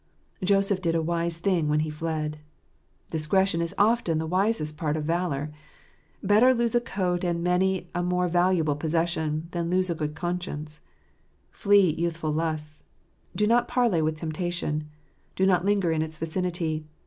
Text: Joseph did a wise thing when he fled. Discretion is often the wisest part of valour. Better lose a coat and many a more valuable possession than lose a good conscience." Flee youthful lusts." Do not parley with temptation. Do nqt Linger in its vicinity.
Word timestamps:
Joseph 0.43 0.81
did 0.81 0.95
a 0.95 0.99
wise 1.03 1.37
thing 1.37 1.69
when 1.69 1.81
he 1.81 1.91
fled. 1.91 2.39
Discretion 3.11 3.61
is 3.61 3.75
often 3.77 4.17
the 4.17 4.25
wisest 4.25 4.75
part 4.75 4.97
of 4.97 5.03
valour. 5.03 5.51
Better 6.23 6.55
lose 6.55 6.73
a 6.73 6.81
coat 6.81 7.23
and 7.23 7.43
many 7.43 7.87
a 7.93 8.01
more 8.01 8.27
valuable 8.27 8.75
possession 8.75 9.47
than 9.51 9.69
lose 9.69 9.91
a 9.91 9.93
good 9.93 10.15
conscience." 10.15 10.81
Flee 11.51 11.93
youthful 11.93 12.31
lusts." 12.31 12.83
Do 13.35 13.45
not 13.45 13.67
parley 13.67 14.01
with 14.01 14.17
temptation. 14.17 14.89
Do 15.35 15.45
nqt 15.45 15.65
Linger 15.65 15.91
in 15.91 16.01
its 16.01 16.17
vicinity. 16.17 16.87